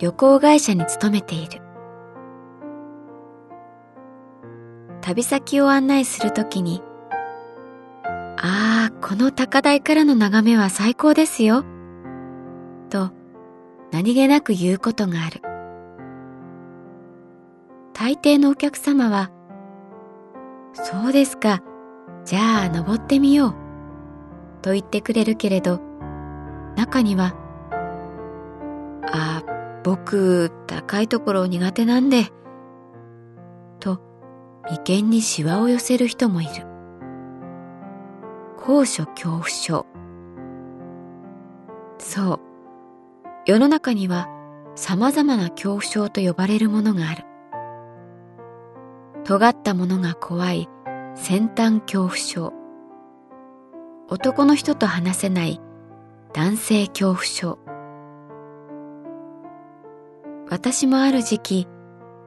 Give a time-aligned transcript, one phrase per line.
[0.00, 1.62] 旅行会社に勤めている
[5.00, 6.82] 旅先を案内するときに
[8.02, 11.64] ああこの高台からの眺めは最高ですよ
[12.88, 13.12] と
[13.92, 15.40] 何気なく言うことがある
[17.92, 19.30] 大抵のお客様は
[20.72, 21.62] そうですか
[22.24, 23.54] じゃあ登ってみよう。
[24.62, 25.80] と言ってくれるけれど、
[26.76, 27.34] 中には、
[29.82, 32.26] 僕、高いところ苦手なんで、
[33.78, 34.00] と、
[34.64, 36.66] 眉間にシワを寄せる人もいる。
[38.58, 39.86] 高所恐怖症。
[41.98, 42.40] そう。
[43.46, 44.28] 世の中には
[44.74, 47.24] 様々な恐怖症と呼ばれるものがある。
[49.24, 50.68] 尖ったものが怖い
[51.14, 52.52] 先端恐怖症
[54.08, 55.60] 男の人と話せない
[56.32, 57.58] 男性恐怖症
[60.50, 61.68] 私もある時期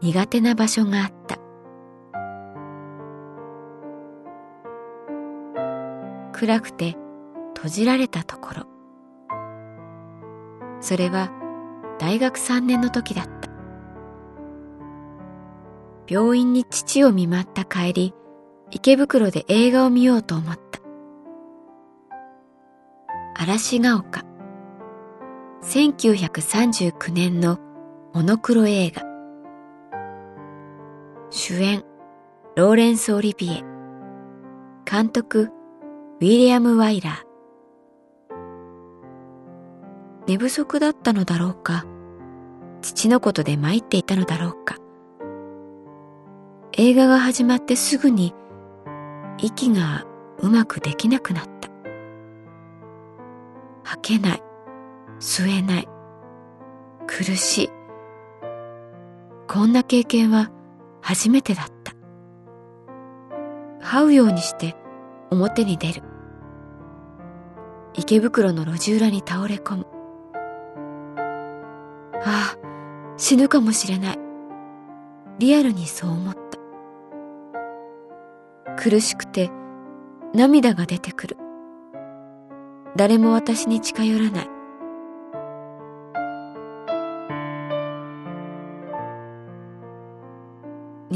[0.00, 1.38] 苦手な場所があった
[6.32, 6.96] 暗くて
[7.56, 8.66] 閉じられたところ
[10.80, 11.30] それは
[11.98, 13.50] 大学3年の時だった
[16.06, 18.14] 病院に父を見舞った帰り
[18.70, 20.80] 池袋で映画を見ようと思った。
[23.36, 24.24] 嵐が丘。
[25.62, 27.58] 1939年の
[28.14, 29.02] モノクロ映画。
[31.30, 31.82] 主演、
[32.54, 33.64] ローレンス・オリビエ。
[34.88, 35.50] 監督、
[36.20, 37.14] ウィリアム・ワイラー。
[40.28, 41.86] 寝不足だったのだろうか、
[42.82, 44.76] 父のことで参っていたのだろうか。
[46.74, 48.32] 映画が始まってすぐに
[49.38, 50.04] 息が
[50.38, 51.68] うまくできなくなった。
[53.82, 54.42] 吐けない、
[55.18, 55.88] 吸えない、
[57.08, 57.83] 苦しい。
[59.46, 60.50] こんな経験は
[61.02, 61.92] 初めてだった。
[63.80, 64.74] 這うようにして
[65.30, 66.02] 表に出る。
[67.92, 69.86] 池袋の路地裏に倒れ込む。
[72.24, 72.58] ああ、
[73.16, 74.18] 死ぬかもしれない。
[75.38, 76.58] リアルにそう思った。
[78.76, 79.50] 苦しくて
[80.32, 81.36] 涙が出てくる。
[82.96, 84.53] 誰も私に近寄らない。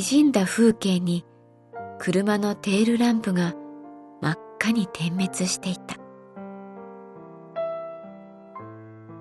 [0.00, 1.26] 滲んだ風景に
[1.98, 3.52] 車のテールランプが
[4.22, 5.96] 真っ赤に点滅していた。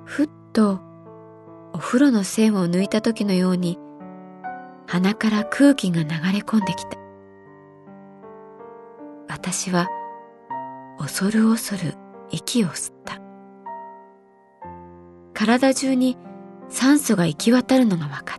[0.05, 0.79] ふっと
[1.73, 3.77] お風呂の線を抜いた時のように
[4.87, 6.97] 鼻から空気が流れ込んできた。
[9.27, 9.89] 私は
[10.97, 11.95] 恐る恐る
[12.31, 13.19] 息を吸った。
[15.33, 16.17] 体中に
[16.69, 18.38] 酸素が行き渡るのが分かっ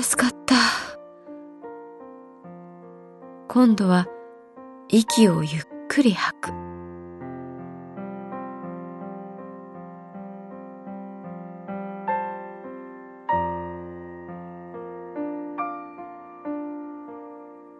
[0.00, 0.54] 助かった。
[3.48, 4.06] 今度は
[4.88, 6.52] 息をゆっくり吐く。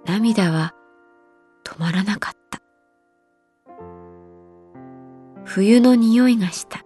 [0.05, 0.75] 涙は
[1.65, 2.61] 止まらなかった。
[5.45, 6.85] 冬の匂いがした。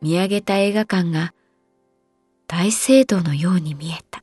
[0.00, 1.32] 見上げた映画館が
[2.56, 4.22] 大聖堂のように見えた。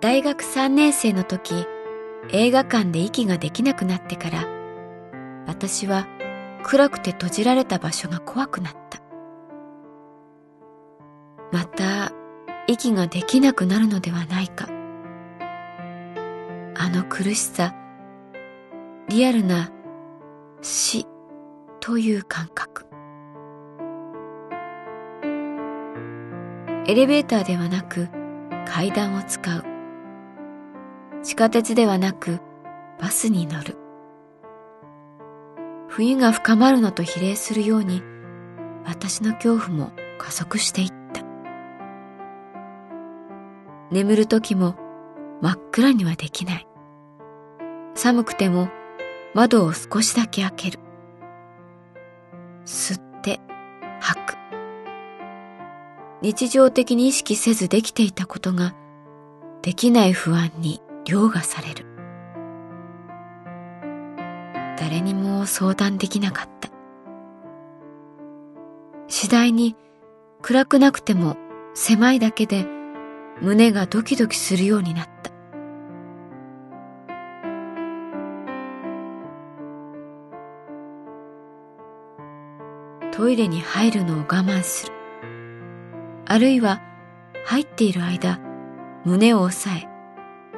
[0.00, 1.64] 大学3年生の時
[2.32, 4.46] 映画館で息ができなくなってから
[5.46, 6.06] 私は
[6.64, 9.00] 暗くて閉じられた場所が怖くなった。
[11.50, 12.12] また
[12.66, 14.68] 息ができなくなるのではないか。
[16.74, 17.74] あの苦しさ
[19.08, 19.70] リアルな
[20.62, 21.06] 死
[21.80, 22.86] という感覚。
[26.86, 28.08] エレベーターではなく
[28.66, 29.71] 階段を使う。
[31.22, 32.40] 地下鉄ではなく
[33.00, 33.78] バスに乗る。
[35.88, 38.02] 冬が深まるのと比例するように
[38.84, 41.22] 私の恐怖も加速していった。
[43.92, 44.74] 眠る時も
[45.40, 46.66] 真っ暗にはできない。
[47.94, 48.68] 寒くても
[49.34, 50.80] 窓を少しだけ開ける。
[52.64, 53.40] 吸って
[54.00, 54.36] 吐く。
[56.20, 58.74] 日常的に意識せずできていたことが
[59.62, 61.86] できない不安に凌駕される。
[64.78, 66.68] 誰にも相談できなかった。
[69.08, 69.76] 次第に
[70.40, 71.36] 暗くなくても
[71.74, 72.66] 狭いだけで
[73.40, 75.12] 胸がドキドキするようになった。
[83.12, 84.92] トイレに入るのを我慢する。
[86.26, 86.80] あるいは
[87.44, 88.40] 入っている間
[89.04, 89.91] 胸を押さえ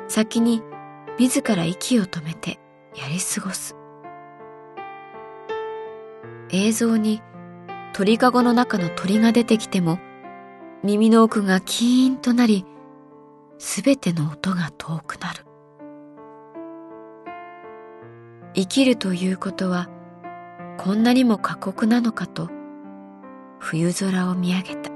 [0.08, 0.62] 先に
[1.18, 2.58] 自ら息を止めて
[2.94, 3.76] やり過ごす。
[6.50, 7.20] 映像に
[7.92, 9.98] 鳥かごの中の鳥が出てきても
[10.82, 12.64] 耳の奥がキーンとなり
[13.58, 15.44] すべての音が遠くなる。
[18.54, 19.88] 生きるということは
[20.78, 22.50] こんなにも過酷なのかと
[23.58, 24.93] 冬空を見上げた。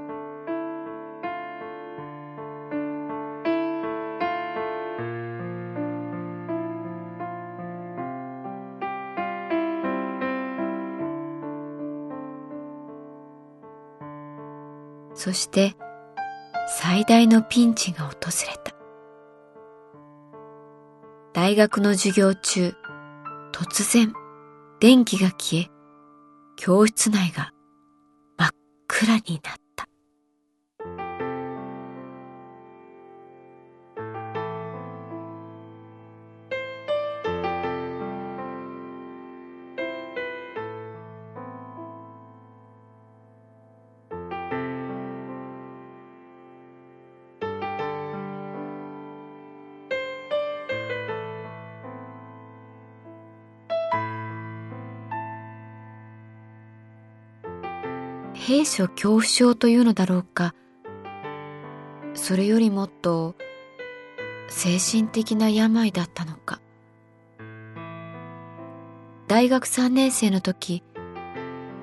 [15.19, 15.75] そして
[16.79, 18.73] 最大のピンチが訪れた。
[21.33, 22.73] 大学の授業中、
[23.51, 24.13] 突然
[24.79, 25.67] 電気が消え、
[26.55, 27.51] 教室内が
[28.37, 28.49] 真っ
[28.87, 29.68] 暗になった。
[58.49, 60.55] 兵所恐怖症というのだろうか。
[62.15, 63.35] それよりもっと
[64.47, 66.59] 精神的な病だったのか。
[69.27, 70.83] 大学3年生の時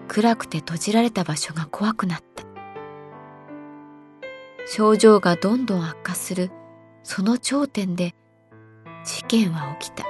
[0.09, 2.43] 暗くて閉じられた場所が怖くなった。
[4.67, 6.51] 症状がどんどん悪化する
[7.05, 8.17] その頂点で
[9.05, 10.05] 事件は起きた。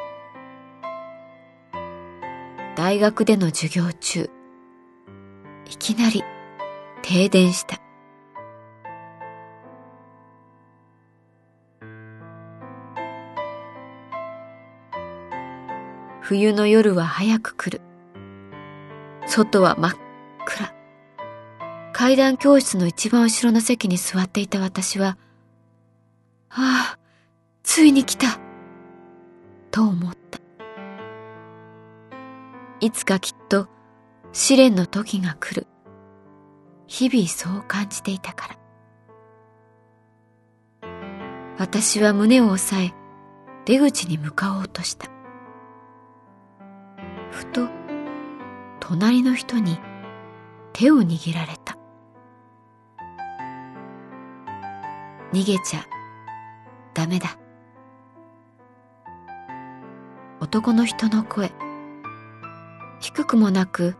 [2.76, 4.30] 大学での授業中
[5.66, 6.24] いきなり
[7.08, 7.80] 停電した。
[16.20, 17.80] 冬の夜は早く来る。
[19.28, 19.92] 外は真っ
[20.44, 20.74] 暗。
[21.92, 25.16] 階段教室の一番後ろの席に座っていた私は、
[26.50, 26.98] ああ、
[27.62, 28.40] ついに来た。
[29.70, 30.40] と思った。
[32.80, 33.68] いつかきっと
[34.32, 35.68] 試練の時が来る。
[36.86, 38.56] 日々そう感じていたから。
[41.58, 42.94] 私は胸を押さえ、
[43.64, 45.08] 出口に向かおうとした。
[47.30, 47.68] ふと、
[48.80, 49.78] 隣の人に
[50.72, 51.76] 手を握られた。
[55.32, 55.86] 逃げちゃ
[56.94, 57.38] ダメだ。
[60.40, 61.50] 男の人の声。
[63.00, 63.96] 低くもなく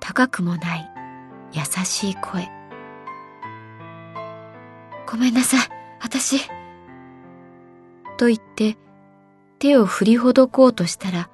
[0.00, 0.91] 高くもない
[1.52, 2.48] 優しい声
[5.10, 5.68] ごめんなさい、
[6.00, 6.48] 私。
[8.16, 8.78] と言って
[9.58, 11.28] 手を振りほどこうとしたら、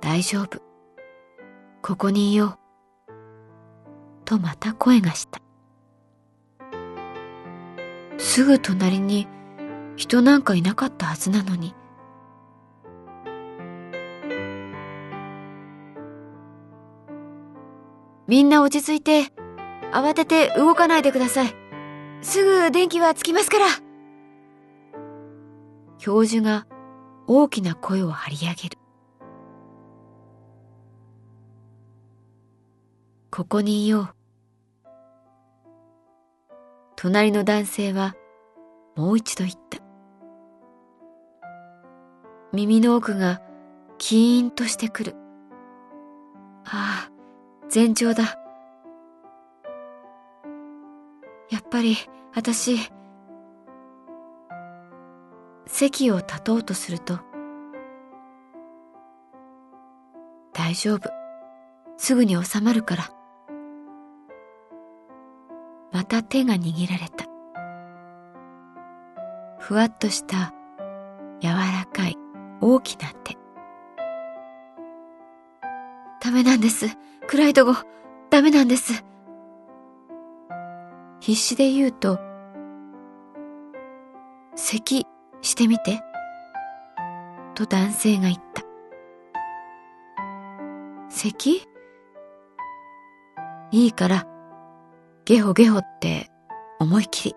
[0.00, 0.60] 大丈夫。
[1.80, 2.58] ここにいよ
[3.08, 3.12] う。
[4.24, 5.40] とまた声がした。
[8.18, 9.26] すぐ隣に
[9.96, 11.74] 人なんかいなかったはずなのに。
[18.32, 19.26] みんな落ち着いて、
[19.92, 21.54] 慌てて動かないでください。
[22.22, 23.66] すぐ電気はつきますから。
[25.98, 26.66] 教授が
[27.26, 28.78] 大きな声を張り上げる。
[33.30, 34.08] ここにいよう。
[36.96, 38.14] 隣の男性は
[38.96, 39.76] もう一度言った。
[42.54, 43.42] 耳の奥が
[43.98, 45.16] キーンとしてくる。
[46.64, 47.11] ああ、
[47.74, 48.38] 前兆だ。
[51.50, 51.96] やっぱり
[52.34, 52.76] 私、
[55.64, 57.18] 席を立とうとすると、
[60.52, 61.08] 大丈夫。
[61.96, 63.04] すぐに収まるから。
[65.92, 67.24] また手が握られた。
[69.58, 70.52] ふわっとした
[71.40, 72.18] 柔らかい
[72.60, 73.41] 大きな手。
[76.22, 76.86] ダメなんです。
[77.26, 77.74] 暗いとこ、
[78.30, 79.04] ダメなんです。
[81.18, 82.20] 必死で言うと、
[84.54, 85.04] 咳
[85.40, 86.00] してみて、
[87.54, 88.62] と男性が言った。
[91.08, 91.66] 咳？
[93.72, 94.26] いいから、
[95.24, 96.30] ゲホゲホって
[96.78, 97.36] 思い切り。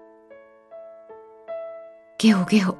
[2.20, 2.78] ゲホゲホ。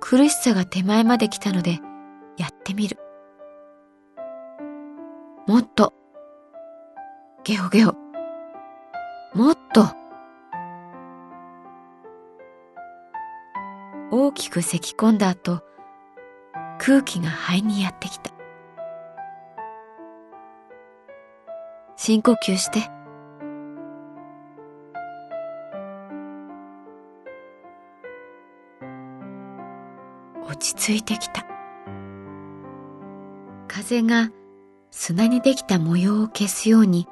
[0.00, 1.78] 苦しさが手前まで来たので、
[2.36, 2.98] やってみる。
[5.52, 5.92] もっと。
[7.44, 7.92] ゲホゲホ。
[9.34, 9.84] もっと。
[14.10, 15.60] 大きく咳き込んだ後、
[16.78, 18.30] 空気が肺にやってきた。
[21.96, 22.88] 深呼吸して。
[30.48, 31.44] 落ち着いてきた。
[33.68, 34.30] 風が
[34.94, 37.08] 砂にできた模様を消すように、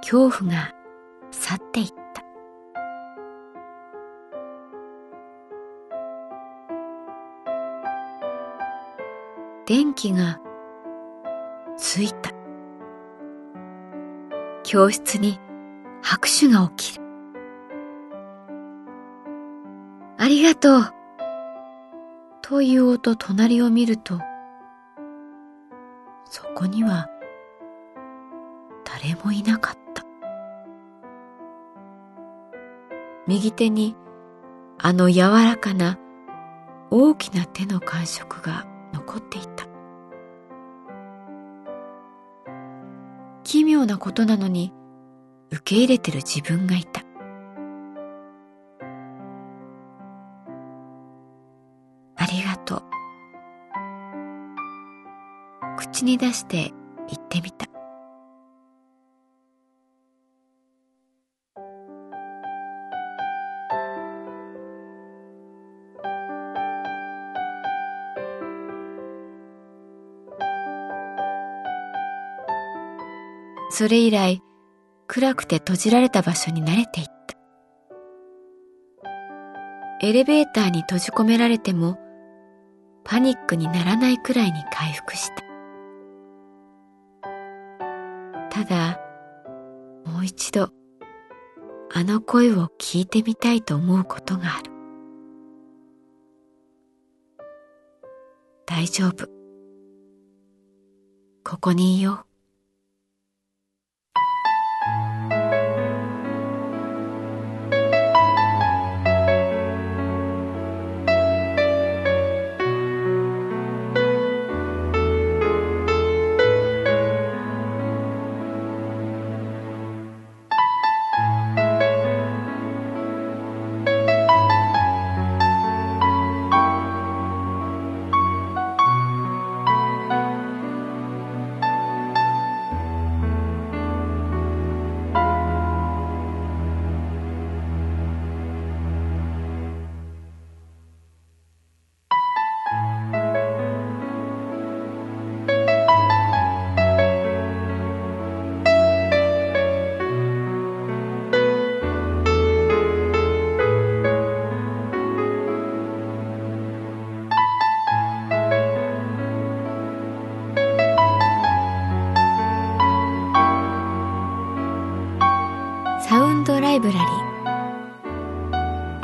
[0.00, 0.74] 恐怖が
[1.30, 2.24] 去っていった。
[9.66, 10.40] 電気が
[11.76, 12.30] ついた。
[14.62, 15.38] 教室に
[16.00, 17.04] 拍手が起きる。
[20.16, 20.94] ありがとう。
[22.40, 24.18] と言おうと隣を見ると、
[26.60, 27.08] こには
[28.84, 30.04] 誰もいなかった。
[33.26, 33.96] 右手に
[34.76, 35.98] あの柔らかな
[36.90, 39.66] 大きな手の感触が残っていた。
[43.42, 44.74] 奇妙なことなのに
[45.50, 47.00] 受け入れてる自分がいた
[52.16, 52.99] ありがとう。
[56.00, 56.72] 口に出して
[57.08, 57.66] 言ってみた。
[73.72, 74.42] それ以来
[75.06, 77.12] 暗くて閉じられた場所に慣れていった。
[80.02, 81.98] エレベーターに閉じ込められても
[83.04, 85.39] パニックにならないくらいに回復した。
[88.60, 89.00] ただ、
[90.04, 90.68] もう一度、
[91.94, 94.70] あの声を聞いてみたいと思うことがある。
[98.66, 99.28] 大丈夫。
[101.42, 102.29] ここにいよう。